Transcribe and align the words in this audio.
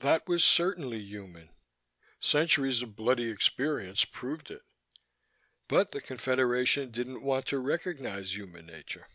That 0.00 0.26
was 0.26 0.42
certainly 0.42 0.98
human: 0.98 1.48
centuries 2.18 2.82
of 2.82 2.96
bloody 2.96 3.30
experience 3.30 4.04
proved 4.04 4.50
it. 4.50 4.62
But 5.68 5.92
the 5.92 6.00
Confederation 6.00 6.90
didn't 6.90 7.22
want 7.22 7.46
to 7.46 7.60
recognize 7.60 8.34
human 8.36 8.66
nature. 8.66 9.06